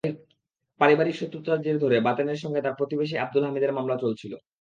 [0.81, 4.33] পারিবারিক শত্রুতার জের ধরে বাতেনের সঙ্গে তাঁর প্রতিবেশী আবদুল হামিদের মামলা চলছিল।